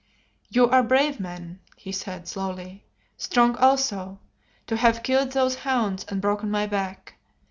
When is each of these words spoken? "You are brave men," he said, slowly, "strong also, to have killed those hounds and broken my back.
"You 0.49 0.67
are 0.67 0.81
brave 0.81 1.19
men," 1.19 1.59
he 1.77 1.91
said, 1.91 2.27
slowly, 2.27 2.83
"strong 3.17 3.55
also, 3.57 4.19
to 4.65 4.75
have 4.77 5.03
killed 5.03 5.33
those 5.33 5.53
hounds 5.57 6.07
and 6.09 6.19
broken 6.19 6.49
my 6.49 6.65
back. 6.65 7.19